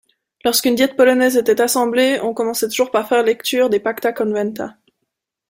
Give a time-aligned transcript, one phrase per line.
[0.43, 4.75] Lorsqu'une diète polonaise était assemblée, on commençait toujours par faire lecture des Pacta conventa.